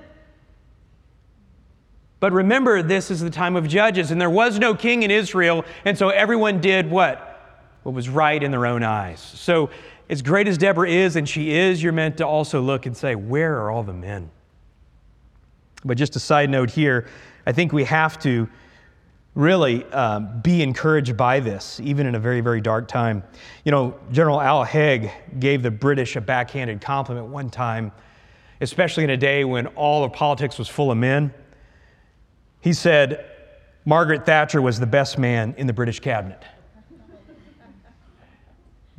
[2.23, 5.65] But remember, this is the time of judges, and there was no king in Israel,
[5.85, 7.59] and so everyone did what?
[7.83, 9.19] What was right in their own eyes.
[9.19, 9.71] So,
[10.09, 13.17] as great as Deborah is, and she is, you're meant to also look and say,
[13.17, 14.31] where are all the men?
[15.85, 17.09] But just a side note here,
[17.45, 18.49] I think we have to
[19.35, 23.25] really um, be encouraged by this, even in a very, very dark time.
[23.65, 27.91] You know, General Al Haig gave the British a backhanded compliment one time,
[28.61, 31.35] especially in a day when all of politics was full of men.
[32.62, 33.27] He said,
[33.85, 36.42] Margaret Thatcher was the best man in the British cabinet.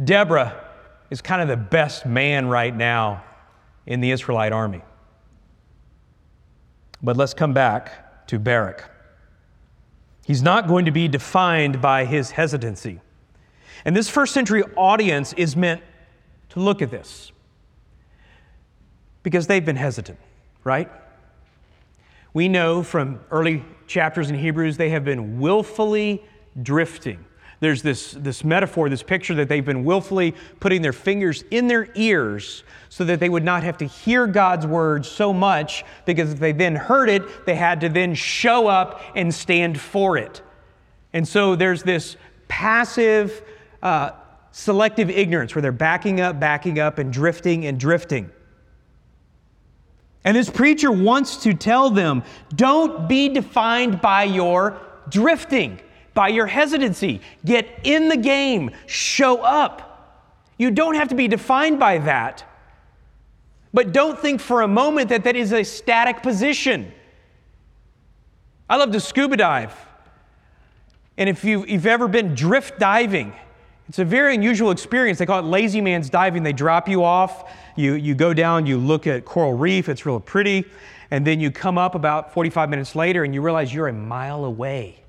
[0.04, 0.62] Deborah
[1.10, 3.23] is kind of the best man right now
[3.86, 4.82] in the Israelite army.
[7.02, 8.89] But let's come back to Barak.
[10.26, 12.99] He's not going to be defined by his hesitancy.
[13.86, 15.82] And this first century audience is meant
[16.49, 17.32] to look at this
[19.21, 20.19] because they've been hesitant,
[20.65, 20.89] right?
[22.34, 26.24] We know from early chapters in Hebrews they have been willfully
[26.62, 27.24] drifting.
[27.60, 31.88] There's this, this metaphor, this picture that they've been willfully putting their fingers in their
[31.96, 36.39] ears so that they would not have to hear God's word so much because if
[36.39, 40.41] they then heard it, they had to then show up and stand for it.
[41.13, 42.17] And so there's this
[42.50, 43.41] passive,
[43.82, 44.12] uh,
[44.52, 48.30] selective ignorance where they're backing up, backing up, and drifting and drifting.
[50.26, 52.24] And this preacher wants to tell them
[52.56, 55.80] don't be defined by your drifting,
[56.14, 57.22] by your hesitancy.
[57.44, 59.90] Get in the game, show up.
[60.58, 62.46] You don't have to be defined by that.
[63.74, 66.92] But don't think for a moment that that is a static position.
[68.70, 69.76] I love to scuba dive.
[71.18, 73.34] And if you've, you've ever been drift diving,
[73.88, 75.19] it's a very unusual experience.
[75.19, 76.43] They call it lazy man's diving.
[76.43, 80.19] They drop you off, you, you go down, you look at coral reef, it's real
[80.19, 80.65] pretty,
[81.12, 84.46] and then you come up about 45 minutes later and you realize you're a mile
[84.46, 85.04] away.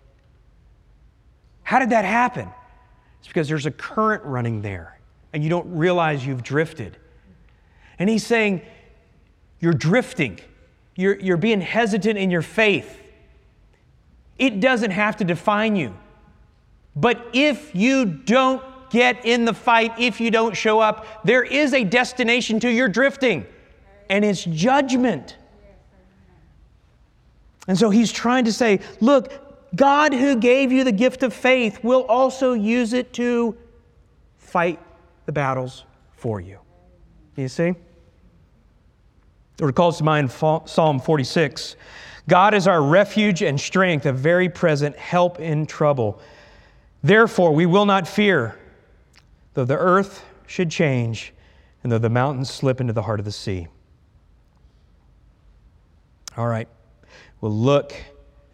[1.62, 2.48] How did that happen?
[3.20, 4.98] It's because there's a current running there
[5.32, 6.96] and you don't realize you've drifted.
[7.98, 8.62] And he's saying,
[9.60, 10.40] You're drifting,
[10.96, 13.00] you're, you're being hesitant in your faith.
[14.38, 15.94] It doesn't have to define you.
[16.96, 21.74] But if you don't get in the fight, if you don't show up, there is
[21.74, 23.46] a destination to your drifting,
[24.08, 25.36] and it's judgment.
[27.66, 29.32] And so he's trying to say, look,
[29.74, 33.56] God who gave you the gift of faith will also use it to
[34.38, 34.78] fight
[35.26, 36.58] the battles for you.
[37.36, 37.74] You see?
[39.58, 41.76] It recalls to mind Psalm 46
[42.26, 46.20] God is our refuge and strength, a very present help in trouble.
[47.04, 48.58] Therefore, we will not fear,
[49.52, 51.34] though the earth should change
[51.82, 53.68] and though the mountains slip into the heart of the sea.
[56.34, 56.66] All right,
[57.42, 57.94] we'll look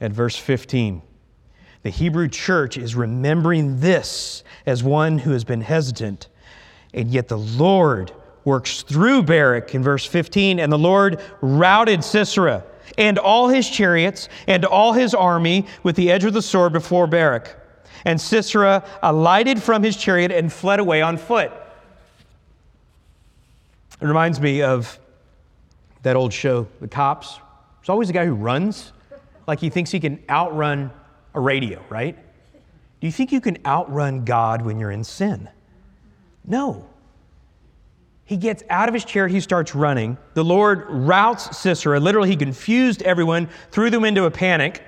[0.00, 1.00] at verse 15.
[1.84, 6.26] The Hebrew church is remembering this as one who has been hesitant,
[6.92, 8.10] and yet the Lord
[8.44, 12.64] works through Barak in verse 15, and the Lord routed Sisera
[12.98, 17.06] and all his chariots and all his army with the edge of the sword before
[17.06, 17.58] Barak.
[18.04, 21.52] And Sisera alighted from his chariot and fled away on foot.
[24.00, 24.98] It reminds me of
[26.02, 27.38] that old show, The Cops.
[27.80, 28.92] There's always a guy who runs
[29.46, 30.90] like he thinks he can outrun
[31.34, 32.16] a radio, right?
[33.00, 35.48] Do you think you can outrun God when you're in sin?
[36.44, 36.86] No.
[38.24, 40.16] He gets out of his chariot, he starts running.
[40.34, 41.98] The Lord routs Sisera.
[41.98, 44.84] Literally, he confused everyone, threw them into a panic.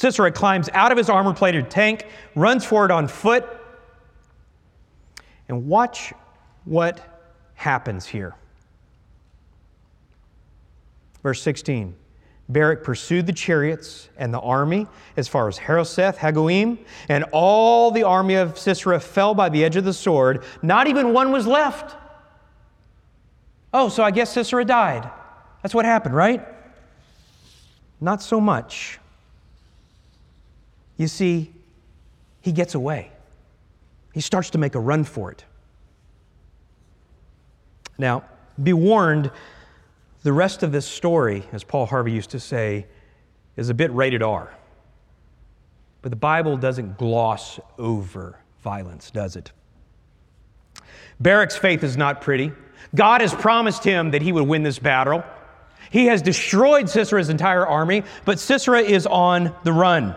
[0.00, 3.46] Sisera climbs out of his armor plated tank, runs forward on foot,
[5.46, 6.14] and watch
[6.64, 7.20] what
[7.52, 8.34] happens here.
[11.22, 11.94] Verse 16
[12.48, 14.86] Barak pursued the chariots and the army
[15.18, 16.78] as far as Harosheth Hagoyim,
[17.10, 20.44] and all the army of Sisera fell by the edge of the sword.
[20.62, 21.94] Not even one was left.
[23.74, 25.10] Oh, so I guess Sisera died.
[25.62, 26.48] That's what happened, right?
[28.00, 28.98] Not so much.
[31.00, 31.50] You see,
[32.42, 33.10] he gets away.
[34.12, 35.46] He starts to make a run for it.
[37.96, 38.24] Now,
[38.62, 39.30] be warned,
[40.24, 42.84] the rest of this story, as Paul Harvey used to say,
[43.56, 44.54] is a bit rated R.
[46.02, 49.52] But the Bible doesn't gloss over violence, does it?
[51.18, 52.52] Barak's faith is not pretty.
[52.94, 55.24] God has promised him that he would win this battle.
[55.88, 60.14] He has destroyed Sisera's entire army, but Sisera is on the run.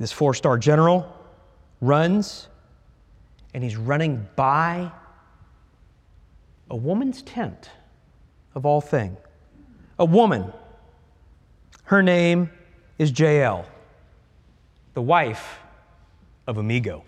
[0.00, 1.14] This four star general
[1.82, 2.48] runs,
[3.52, 4.90] and he's running by
[6.70, 7.70] a woman's tent,
[8.54, 9.18] of all things.
[9.98, 10.52] A woman.
[11.84, 12.50] Her name
[12.98, 13.66] is Jael,
[14.94, 15.58] the wife
[16.46, 17.04] of Amigo.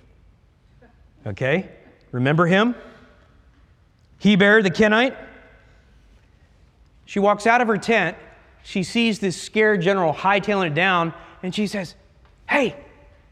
[1.26, 1.70] Okay?
[2.10, 2.74] Remember him?
[4.18, 5.16] Heber, the Kenite.
[7.06, 8.18] She walks out of her tent.
[8.62, 11.94] She sees this scared general hightailing it down, and she says,
[12.52, 12.76] Hey,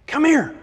[0.07, 0.57] come here.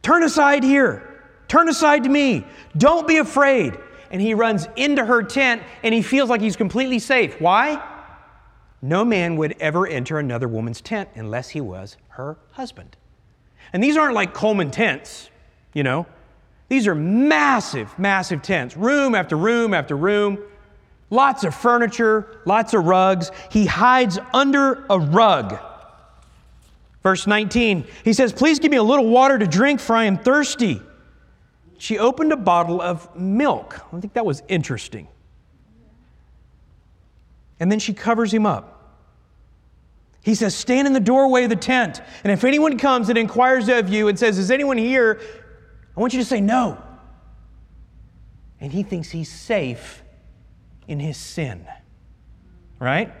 [0.00, 1.22] Turn aside here.
[1.48, 2.46] Turn aside to me.
[2.78, 3.76] Don't be afraid.
[4.10, 7.38] And he runs into her tent and he feels like he's completely safe.
[7.38, 7.86] Why?
[8.80, 12.96] No man would ever enter another woman's tent unless he was her husband.
[13.74, 15.28] And these aren't like Coleman tents,
[15.74, 16.06] you know.
[16.70, 20.38] These are massive, massive tents, room after room after room,
[21.10, 23.30] lots of furniture, lots of rugs.
[23.50, 25.58] He hides under a rug
[27.02, 30.18] Verse 19, he says, Please give me a little water to drink, for I am
[30.18, 30.82] thirsty.
[31.78, 33.80] She opened a bottle of milk.
[33.92, 35.08] I think that was interesting.
[37.58, 38.98] And then she covers him up.
[40.22, 43.68] He says, Stand in the doorway of the tent, and if anyone comes and inquires
[43.68, 45.20] of you and says, Is anyone here?
[45.96, 46.80] I want you to say no.
[48.60, 50.02] And he thinks he's safe
[50.86, 51.66] in his sin.
[52.78, 53.12] Right?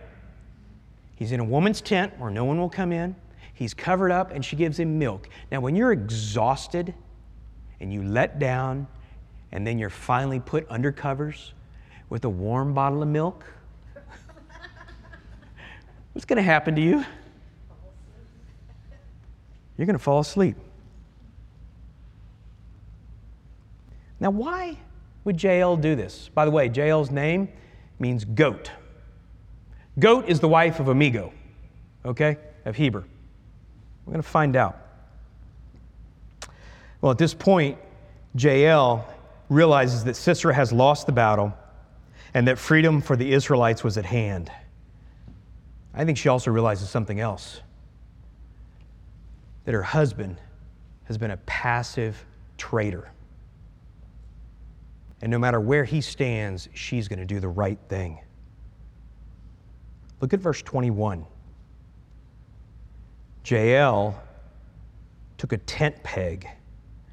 [1.16, 3.16] He's in a woman's tent where no one will come in.
[3.60, 5.28] He's covered up, and she gives him milk.
[5.52, 6.94] Now, when you're exhausted
[7.78, 8.86] and you let down,
[9.52, 11.52] and then you're finally put under covers
[12.08, 13.44] with a warm bottle of milk,
[16.14, 17.04] what's going to happen to you?
[19.76, 20.56] You're going to fall asleep.
[24.20, 24.78] Now, why
[25.24, 26.30] would Jael do this?
[26.32, 27.50] By the way, Jael's name
[27.98, 28.70] means goat.
[29.98, 31.34] Goat is the wife of Amigo,
[32.06, 33.04] okay, of Heber.
[34.04, 34.78] We're going to find out.
[37.00, 37.78] Well, at this point,
[38.36, 39.06] Jael
[39.48, 41.52] realizes that Sisera has lost the battle
[42.34, 44.50] and that freedom for the Israelites was at hand.
[45.94, 47.60] I think she also realizes something else
[49.64, 50.36] that her husband
[51.04, 52.24] has been a passive
[52.56, 53.10] traitor.
[55.22, 58.20] And no matter where he stands, she's going to do the right thing.
[60.20, 61.26] Look at verse 21.
[63.50, 64.14] Jael
[65.36, 66.46] took a tent peg,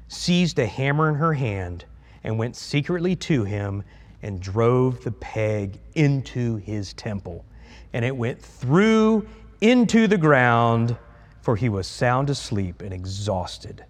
[0.06, 1.84] seized a hammer in her hand,
[2.22, 3.82] and went secretly to him
[4.22, 7.44] and drove the peg into his temple.
[7.92, 9.26] And it went through
[9.60, 10.96] into the ground,
[11.40, 13.84] for he was sound asleep and exhausted.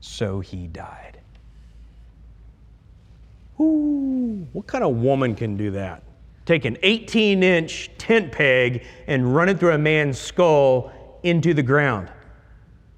[0.00, 1.20] So he died.
[3.60, 6.02] Ooh, what kind of woman can do that?
[6.44, 10.92] Take an 18 inch tent peg and run it through a man's skull
[11.22, 12.10] into the ground.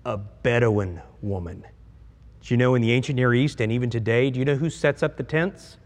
[0.05, 1.65] A Bedouin woman.
[2.41, 4.69] Do you know in the ancient Near East and even today, do you know who
[4.69, 5.79] sets up the tents?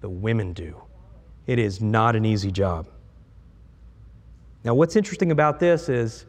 [0.00, 0.80] The women do.
[1.46, 2.86] It is not an easy job.
[4.62, 6.26] Now, what's interesting about this is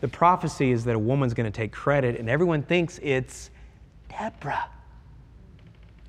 [0.00, 3.50] the prophecy is that a woman's going to take credit, and everyone thinks it's
[4.08, 4.68] Deborah.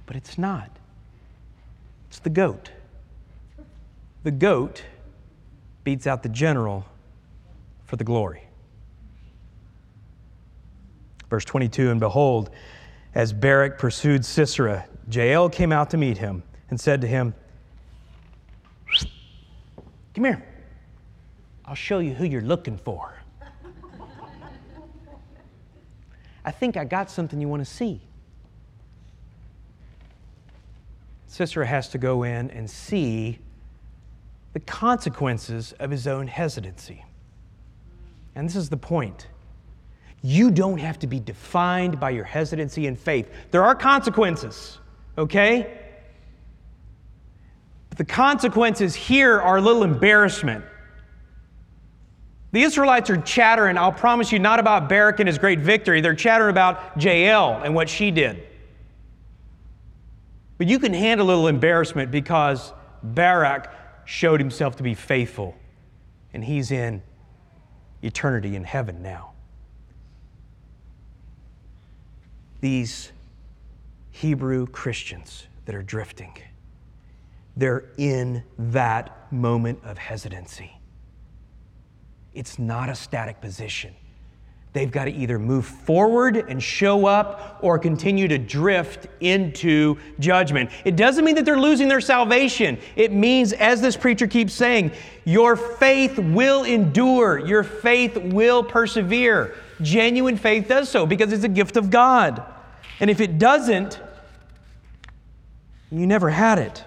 [0.05, 0.69] But it's not.
[2.09, 2.71] It's the goat.
[4.23, 4.83] The goat
[5.83, 6.85] beats out the general
[7.85, 8.48] for the glory.
[11.29, 12.49] Verse 22 And behold,
[13.15, 17.33] as Barak pursued Sisera, Jael came out to meet him and said to him,
[20.13, 20.43] Come here.
[21.65, 23.13] I'll show you who you're looking for.
[26.45, 28.01] I think I got something you want to see.
[31.27, 33.39] Sisera has to go in and see
[34.53, 37.05] the consequences of his own hesitancy.
[38.35, 39.27] And this is the point.
[40.21, 43.31] You don't have to be defined by your hesitancy and faith.
[43.51, 44.77] There are consequences,
[45.17, 45.79] okay?
[47.89, 50.65] But the consequences here are a little embarrassment.
[52.51, 56.01] The Israelites are chattering, I'll promise you, not about Barak and his great victory.
[56.01, 58.43] They're chattering about Jael and what she did.
[60.57, 63.71] But you can handle a little embarrassment because Barak
[64.03, 65.55] showed himself to be faithful,
[66.33, 67.01] and he's in
[68.01, 69.31] eternity in heaven now.
[72.61, 73.11] These
[74.11, 76.33] Hebrew Christians that are drifting,
[77.55, 80.71] they're in that moment of hesitancy.
[82.33, 83.93] It's not a static position.
[84.71, 90.69] They've got to either move forward and show up or continue to drift into judgment.
[90.85, 92.77] It doesn't mean that they're losing their salvation.
[92.95, 94.91] It means, as this preacher keeps saying,
[95.25, 99.55] your faith will endure, your faith will persevere.
[99.81, 102.43] Genuine faith does so because it's a gift of God.
[102.99, 103.99] And if it doesn't,
[105.91, 106.83] you never had it.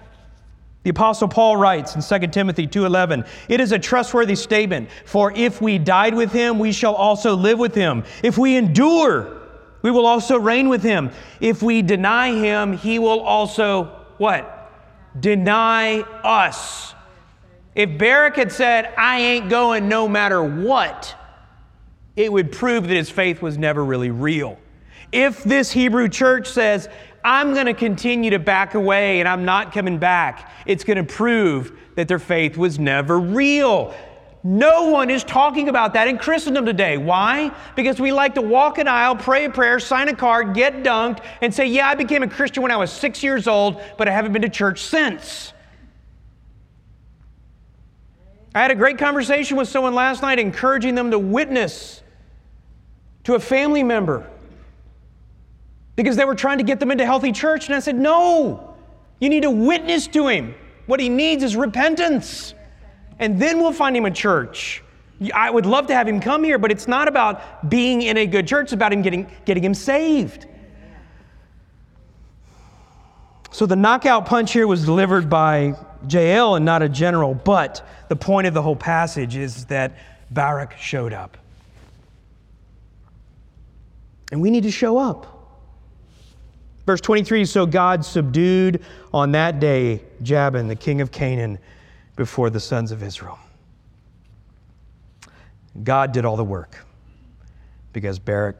[0.83, 5.61] The apostle Paul writes in 2 Timothy 2:11, "It is a trustworthy statement, for if
[5.61, 8.03] we died with him, we shall also live with him.
[8.21, 9.27] If we endure,
[9.81, 11.11] we will also reign with him.
[11.39, 14.71] If we deny him, he will also what?
[15.17, 16.93] Deny us."
[17.75, 21.15] If Barak had said, "I ain't going no matter what,"
[22.15, 24.57] it would prove that his faith was never really real.
[25.11, 26.89] If this Hebrew church says,
[27.23, 31.03] I'm going to continue to back away and I'm not coming back, it's going to
[31.03, 33.93] prove that their faith was never real.
[34.43, 36.97] No one is talking about that in Christendom today.
[36.97, 37.55] Why?
[37.75, 41.23] Because we like to walk an aisle, pray a prayer, sign a card, get dunked,
[41.41, 44.11] and say, Yeah, I became a Christian when I was six years old, but I
[44.11, 45.53] haven't been to church since.
[48.53, 52.02] I had a great conversation with someone last night encouraging them to witness
[53.23, 54.29] to a family member
[55.95, 57.67] because they were trying to get them into healthy church.
[57.67, 58.75] And I said, No,
[59.19, 60.55] you need to witness to him.
[60.85, 62.53] What he needs is repentance.
[63.19, 64.83] And then we'll find him a church.
[65.33, 68.25] I would love to have him come here, but it's not about being in a
[68.25, 70.47] good church, it's about him getting, getting him saved.
[73.51, 75.75] So the knockout punch here was delivered by
[76.09, 79.95] Jael and not a general, but the point of the whole passage is that
[80.31, 81.37] Barak showed up.
[84.31, 85.33] And we need to show up.
[86.85, 91.59] Verse 23 So God subdued on that day Jabin, the king of Canaan,
[92.15, 93.39] before the sons of Israel.
[95.83, 96.77] God did all the work
[97.93, 98.57] because Barak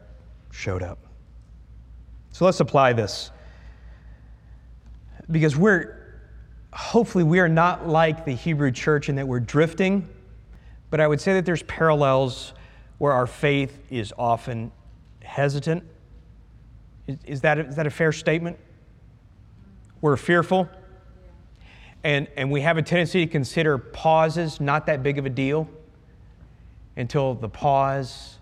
[0.52, 0.98] showed up.
[2.32, 3.30] So let's apply this.
[5.30, 6.18] Because we're,
[6.74, 10.08] hopefully, we are not like the Hebrew church in that we're drifting,
[10.90, 12.54] but I would say that there's parallels
[12.98, 14.72] where our faith is often
[15.24, 15.84] hesitant.
[17.08, 18.58] Is, is that, is that a fair statement?
[20.02, 20.70] We're fearful.
[22.04, 25.70] And, and we have a tendency to consider pauses not that big of a deal
[26.98, 28.38] until the pause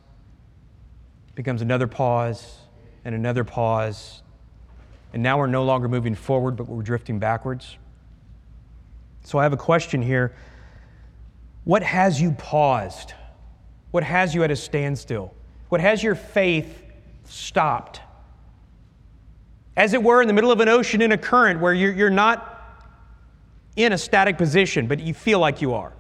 [1.36, 2.58] becomes another pause
[3.06, 4.24] and another pause.
[5.14, 7.78] And now we're no longer moving forward, but we're drifting backwards.
[9.24, 10.36] So I have a question here.
[11.64, 13.14] What has you paused?
[13.92, 15.34] What has you at a standstill?
[15.72, 16.84] What has your faith
[17.24, 18.02] stopped?
[19.78, 22.10] As it were, in the middle of an ocean in a current where you're, you're
[22.10, 22.62] not
[23.78, 25.94] in a static position, but you feel like you are.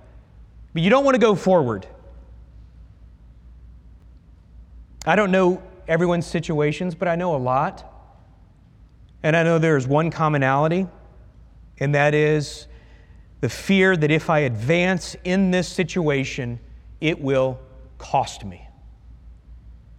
[0.74, 1.88] But you don't want to go forward.
[5.06, 7.90] I don't know everyone's situations, but I know a lot.
[9.24, 10.86] And I know there's one commonality,
[11.80, 12.68] and that is
[13.40, 16.60] the fear that if I advance in this situation,
[17.00, 17.58] it will
[17.98, 18.68] cost me.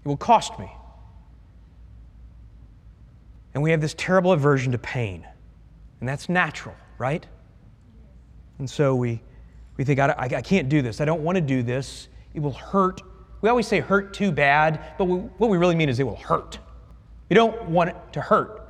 [0.04, 0.70] It will cost me.
[3.54, 5.26] And we have this terrible aversion to pain.
[6.00, 7.26] And that's natural, right?
[8.58, 9.20] And so we,
[9.76, 11.00] we think, I, I can't do this.
[11.00, 12.08] I don't want to do this.
[12.34, 13.02] It will hurt
[13.42, 16.16] we always say hurt too bad, but we, what we really mean is it will
[16.16, 16.58] hurt.
[17.28, 18.60] You don't want it to hurt.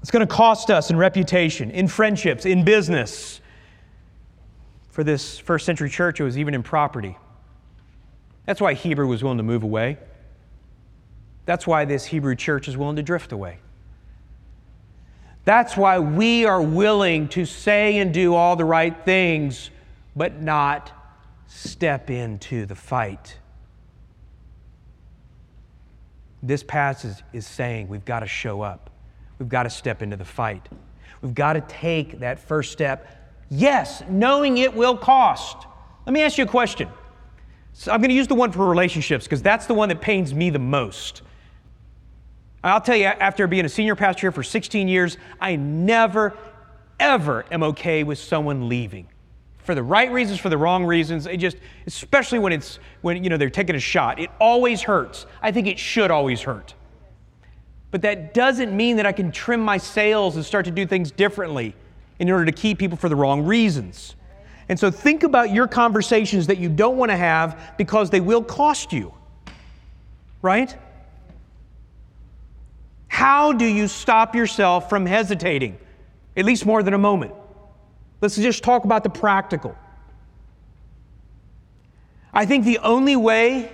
[0.00, 3.40] It's going to cost us in reputation, in friendships, in business.
[4.94, 7.18] For this first century church, it was even in property.
[8.46, 9.98] That's why Hebrew was willing to move away.
[11.46, 13.58] That's why this Hebrew church is willing to drift away.
[15.44, 19.70] That's why we are willing to say and do all the right things
[20.14, 20.92] but not
[21.48, 23.36] step into the fight.
[26.40, 28.90] This passage is saying we've got to show up.
[29.40, 30.68] We've got to step into the fight.
[31.20, 33.23] We've got to take that first step.
[33.50, 35.66] Yes, knowing it will cost.
[36.06, 36.88] Let me ask you a question.
[37.72, 40.32] So I'm going to use the one for relationships because that's the one that pains
[40.32, 41.22] me the most.
[42.62, 46.36] I'll tell you, after being a senior pastor here for 16 years, I never,
[46.98, 49.08] ever am okay with someone leaving
[49.64, 51.26] for the right reasons, for the wrong reasons.
[51.26, 55.26] It just, especially when it's when you know they're taking a shot, it always hurts.
[55.42, 56.74] I think it should always hurt.
[57.90, 61.10] But that doesn't mean that I can trim my sails and start to do things
[61.10, 61.74] differently
[62.18, 64.14] in order to keep people for the wrong reasons.
[64.68, 68.42] And so think about your conversations that you don't want to have because they will
[68.42, 69.12] cost you.
[70.40, 70.74] Right?
[73.08, 75.78] How do you stop yourself from hesitating?
[76.36, 77.32] At least more than a moment.
[78.20, 79.76] Let's just talk about the practical.
[82.32, 83.70] I think the only way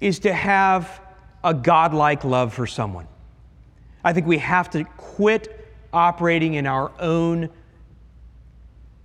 [0.00, 1.00] is to have
[1.42, 3.08] a godlike love for someone.
[4.04, 5.63] I think we have to quit
[5.94, 7.48] operating in our own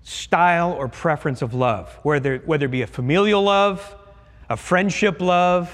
[0.03, 3.95] style or preference of love, whether, whether it be a familial love,
[4.49, 5.71] a friendship love,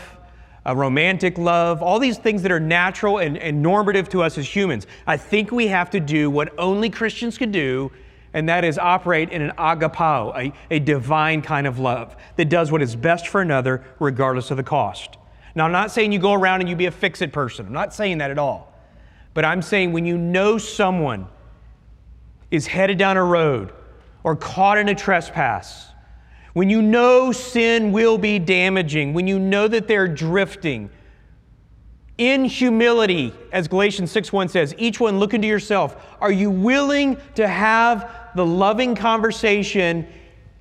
[0.65, 4.53] a romantic love, all these things that are natural and, and normative to us as
[4.53, 4.87] humans.
[5.07, 7.91] I think we have to do what only Christians can do
[8.35, 12.69] and that is operate in an agapao, a, a divine kind of love that does
[12.69, 15.17] what is best for another regardless of the cost.
[15.55, 17.65] Now, I'm not saying you go around and you be a fix it person.
[17.65, 18.74] I'm not saying that at all.
[19.35, 21.27] But I'm saying when you know someone
[22.49, 23.71] is headed down a road
[24.23, 25.89] or caught in a trespass,
[26.53, 30.89] when you know sin will be damaging, when you know that they're drifting,
[32.17, 35.97] in humility, as Galatians 6:1 says, each one look into yourself.
[36.21, 40.07] Are you willing to have the loving conversation,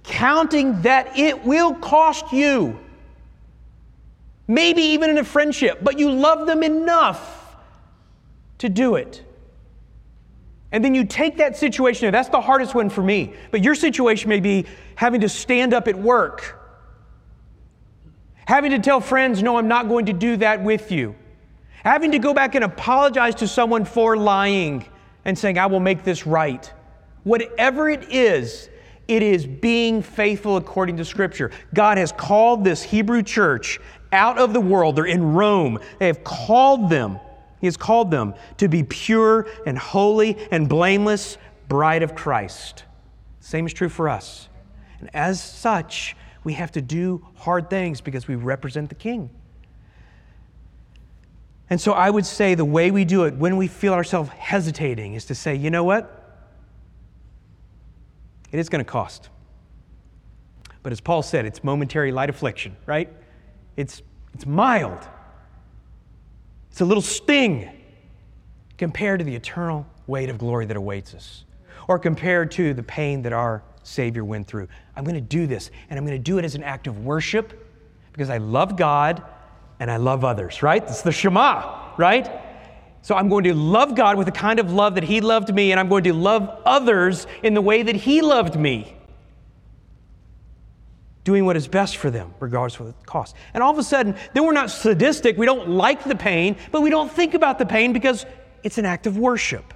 [0.04, 2.78] counting that it will cost you.
[4.46, 7.43] Maybe even in a friendship, but you love them enough
[8.58, 9.22] to do it.
[10.72, 13.34] And then you take that situation, that's the hardest one for me.
[13.50, 16.64] But your situation may be having to stand up at work
[18.46, 21.14] Having to tell friends, no, I'm not going to do that with you.
[21.82, 24.86] Having to go back and apologize to someone for lying
[25.24, 26.70] and saying, I will make this right.
[27.24, 28.68] Whatever it is,
[29.08, 31.50] it is being faithful according to Scripture.
[31.72, 33.80] God has called this Hebrew church
[34.12, 34.96] out of the world.
[34.96, 35.78] They're in Rome.
[35.98, 37.18] They have called them,
[37.64, 42.84] He has called them to be pure and holy and blameless bride of Christ.
[43.40, 44.50] Same is true for us.
[45.00, 49.30] And as such, we have to do hard things because we represent the King.
[51.70, 55.14] And so I would say the way we do it when we feel ourselves hesitating
[55.14, 56.44] is to say, you know what?
[58.52, 59.30] It is going to cost.
[60.82, 63.10] But as Paul said, it's momentary light affliction, right?
[63.78, 64.02] It's,
[64.34, 65.08] it's mild.
[66.74, 67.70] It's a little sting
[68.78, 71.44] compared to the eternal weight of glory that awaits us,
[71.86, 74.66] or compared to the pain that our Savior went through.
[74.96, 77.04] I'm going to do this, and I'm going to do it as an act of
[77.04, 77.64] worship
[78.12, 79.22] because I love God
[79.78, 80.82] and I love others, right?
[80.82, 82.28] It's the Shema, right?
[83.02, 85.70] So I'm going to love God with the kind of love that He loved me,
[85.70, 88.96] and I'm going to love others in the way that He loved me.
[91.24, 93.34] Doing what is best for them, regardless of the cost.
[93.54, 95.38] And all of a sudden, then we're not sadistic.
[95.38, 98.26] We don't like the pain, but we don't think about the pain because
[98.62, 99.72] it's an act of worship.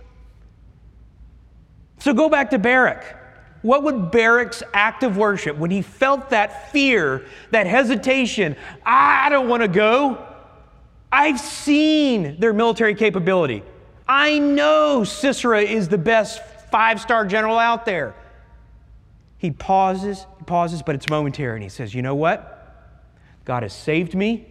[2.01, 3.17] So go back to Barak.
[3.63, 8.57] What would Barak's act of worship when he felt that fear, that hesitation?
[8.85, 10.25] I don't want to go.
[11.11, 13.63] I've seen their military capability.
[14.07, 18.15] I know Sisera is the best five star general out there.
[19.39, 22.55] He pauses, he pauses, but it's momentary, and he says, You know what?
[23.45, 24.47] God has saved me.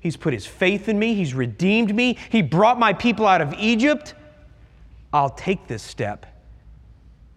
[0.00, 1.14] He's put his faith in me.
[1.14, 2.18] He's redeemed me.
[2.28, 4.14] He brought my people out of Egypt.
[5.12, 6.26] I'll take this step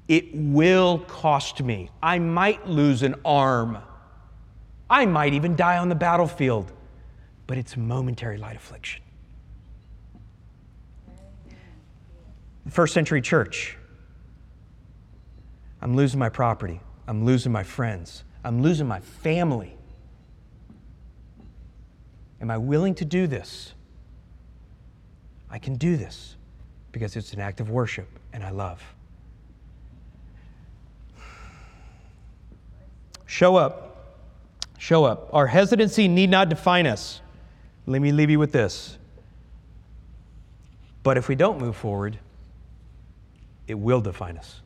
[0.07, 1.89] it will cost me.
[2.01, 3.77] I might lose an arm.
[4.89, 6.71] I might even die on the battlefield,
[7.45, 9.01] but it's momentary light affliction.
[12.69, 13.77] First century church.
[15.81, 16.81] I'm losing my property.
[17.07, 18.23] I'm losing my friends.
[18.43, 19.77] I'm losing my family.
[22.41, 23.73] Am I willing to do this?
[25.49, 26.35] I can do this
[26.91, 28.83] because it's an act of worship and I love.
[33.25, 34.17] Show up.
[34.77, 35.29] Show up.
[35.33, 37.21] Our hesitancy need not define us.
[37.85, 38.97] Let me leave you with this.
[41.03, 42.19] But if we don't move forward,
[43.67, 44.61] it will define us.